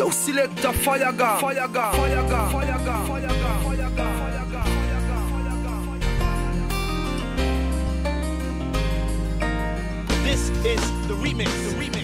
Yo, 0.00 0.08
select 0.08 0.56
the 0.62 0.72
fire 0.72 1.12
gun. 1.12 1.40
Fire 1.40 1.68
gun. 1.68 1.92
Fire 1.92 2.26
gun. 2.26 2.50
Fire 2.50 2.78
gun. 2.86 3.06
Fire 3.06 3.28
gun. 3.28 4.10
This 10.24 10.48
is 10.64 10.80
the 11.06 11.14
remix. 11.16 11.52
The 11.68 11.84
remix. 11.84 11.99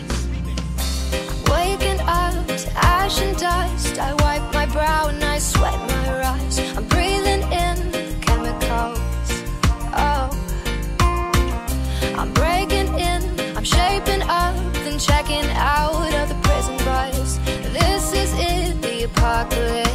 chocolate. 19.27 19.86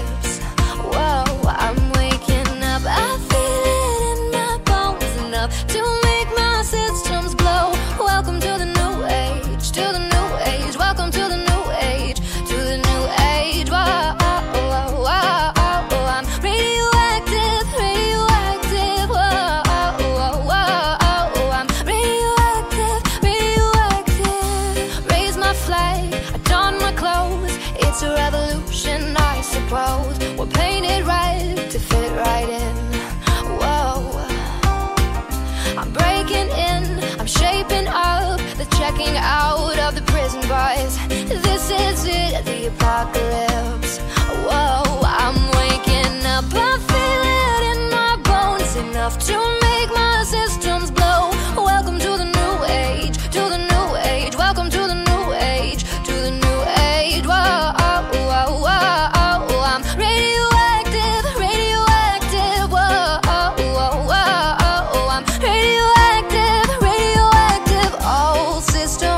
Bars. 40.52 40.94
This 41.08 41.66
is 41.72 42.00
it, 42.06 42.44
the 42.44 42.68
apocalypse. 42.68 43.94
Whoa, 44.48 45.00
I'm 45.24 45.40
waking 45.60 46.26
up, 46.36 46.48
I 46.68 46.72
feel 46.90 47.24
it 47.48 47.62
in 47.72 47.82
my 47.98 48.14
bones 48.30 48.76
enough 48.76 49.16
to 49.30 49.38
make 49.66 49.90
my 50.02 50.18
systems 50.36 50.92
blow. 50.92 51.22
Welcome 51.56 51.98
to 52.00 52.12
the 52.22 52.28
new 52.40 52.54
age, 52.84 53.16
to 53.36 53.42
the 53.54 53.62
new 53.72 53.88
age. 54.14 54.34
Welcome 54.36 54.70
to 54.78 54.82
the 54.92 55.00
new 55.10 55.26
age, 55.56 55.82
to 56.08 56.14
the 56.26 56.34
new 56.46 56.60
age. 56.96 57.26
Whoa, 57.32 57.72
whoa, 58.32 58.50
whoa, 58.66 59.62
I'm 59.72 59.84
radioactive, 60.06 61.24
radioactive. 61.46 62.66
Whoa, 62.76 63.20
whoa, 63.78 63.94
whoa, 64.12 65.02
I'm 65.16 65.24
radioactive, 65.48 66.68
radioactive. 66.90 67.92
All 68.04 68.60
systems 68.76 69.11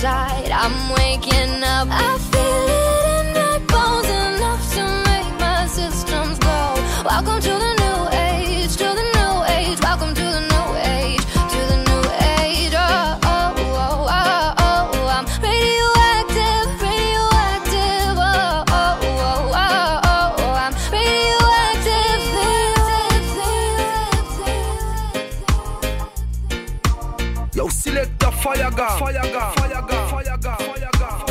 from 0.00 0.08
inside. 0.10 0.50
I'm 0.50 0.90
waking 0.94 1.62
up. 1.62 1.88
I 1.90 2.18
feel 2.30 2.66
it 2.68 3.26
in 3.26 3.26
my 3.34 3.58
bones 3.72 4.08
enough 4.08 4.74
to 4.74 4.84
make 5.08 5.40
my 5.40 5.66
systems 5.66 6.38
go. 6.38 6.74
Welcome 7.04 7.40
to 7.40 7.50
the 7.50 7.65
Select 27.76 28.18
the 28.18 28.30
fire 28.30 28.70
god, 28.70 28.98
fire 28.98 29.12
god, 29.12 29.58
fire 29.58 29.82
god, 29.82 30.10
fire 30.10 30.38
god, 30.38 30.58
fire 30.58 30.90
god. 30.98 31.25